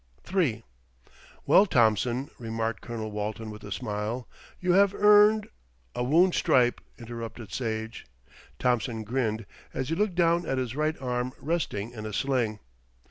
[0.35, 0.63] III
[1.45, 4.27] "Well, Thompson," remarked Colonel Walton with a smile,
[4.59, 5.47] "you have earned"
[5.95, 8.07] "A wound stripe," interrupted Sage.
[8.57, 9.45] Thompson grinned,
[9.75, 12.57] as he looked down at his right arm resting in a sling.